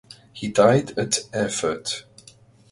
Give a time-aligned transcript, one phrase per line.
[0.33, 2.05] He died at Erfurt.